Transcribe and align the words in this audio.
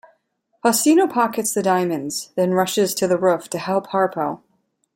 Faustino 0.65 1.07
pockets 1.07 1.53
the 1.53 1.61
diamonds, 1.61 2.31
then 2.35 2.55
rushes 2.55 2.95
to 2.95 3.05
the 3.05 3.19
roof 3.19 3.47
to 3.51 3.59
help 3.59 3.85
Harpo. 3.91 4.41